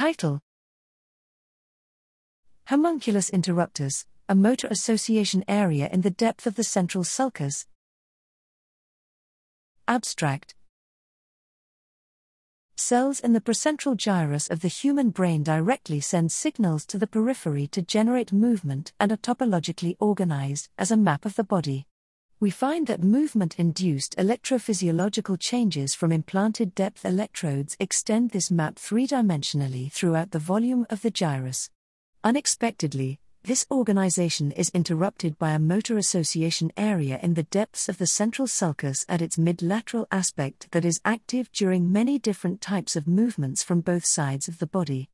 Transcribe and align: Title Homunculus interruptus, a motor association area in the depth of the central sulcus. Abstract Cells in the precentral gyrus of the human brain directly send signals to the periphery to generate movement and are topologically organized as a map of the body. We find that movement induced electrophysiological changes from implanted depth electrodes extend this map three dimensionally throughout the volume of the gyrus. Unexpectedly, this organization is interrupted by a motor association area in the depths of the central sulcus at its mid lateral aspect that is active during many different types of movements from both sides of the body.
Title 0.00 0.40
Homunculus 2.68 3.28
interruptus, 3.28 4.06
a 4.30 4.34
motor 4.34 4.66
association 4.68 5.44
area 5.46 5.90
in 5.92 6.00
the 6.00 6.10
depth 6.10 6.46
of 6.46 6.54
the 6.54 6.64
central 6.64 7.04
sulcus. 7.04 7.66
Abstract 9.86 10.54
Cells 12.76 13.20
in 13.20 13.34
the 13.34 13.42
precentral 13.42 13.94
gyrus 13.94 14.48
of 14.48 14.60
the 14.60 14.68
human 14.68 15.10
brain 15.10 15.42
directly 15.42 16.00
send 16.00 16.32
signals 16.32 16.86
to 16.86 16.96
the 16.96 17.06
periphery 17.06 17.66
to 17.66 17.82
generate 17.82 18.32
movement 18.32 18.94
and 18.98 19.12
are 19.12 19.18
topologically 19.18 19.96
organized 20.00 20.70
as 20.78 20.90
a 20.90 20.96
map 20.96 21.26
of 21.26 21.34
the 21.36 21.44
body. 21.44 21.86
We 22.40 22.48
find 22.48 22.86
that 22.86 23.04
movement 23.04 23.58
induced 23.58 24.16
electrophysiological 24.16 25.38
changes 25.38 25.94
from 25.94 26.10
implanted 26.10 26.74
depth 26.74 27.04
electrodes 27.04 27.76
extend 27.78 28.30
this 28.30 28.50
map 28.50 28.78
three 28.78 29.06
dimensionally 29.06 29.92
throughout 29.92 30.30
the 30.30 30.38
volume 30.38 30.86
of 30.88 31.02
the 31.02 31.10
gyrus. 31.10 31.68
Unexpectedly, 32.24 33.20
this 33.42 33.66
organization 33.70 34.52
is 34.52 34.70
interrupted 34.70 35.38
by 35.38 35.50
a 35.50 35.58
motor 35.58 35.98
association 35.98 36.72
area 36.78 37.20
in 37.22 37.34
the 37.34 37.42
depths 37.42 37.90
of 37.90 37.98
the 37.98 38.06
central 38.06 38.48
sulcus 38.48 39.04
at 39.06 39.20
its 39.20 39.36
mid 39.36 39.60
lateral 39.60 40.06
aspect 40.10 40.70
that 40.70 40.86
is 40.86 41.02
active 41.04 41.52
during 41.52 41.92
many 41.92 42.18
different 42.18 42.62
types 42.62 42.96
of 42.96 43.06
movements 43.06 43.62
from 43.62 43.82
both 43.82 44.06
sides 44.06 44.48
of 44.48 44.60
the 44.60 44.66
body. 44.66 45.10